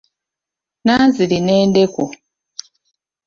[0.85, 2.05] Nanziri n'endeku.